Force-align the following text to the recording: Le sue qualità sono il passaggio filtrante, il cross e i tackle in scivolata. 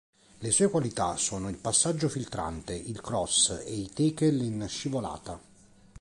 Le 0.39 0.49
sue 0.49 0.67
qualità 0.67 1.15
sono 1.15 1.47
il 1.47 1.57
passaggio 1.57 2.09
filtrante, 2.09 2.73
il 2.73 2.99
cross 3.01 3.61
e 3.63 3.71
i 3.71 3.87
tackle 3.93 4.43
in 4.43 4.65
scivolata. 4.67 5.39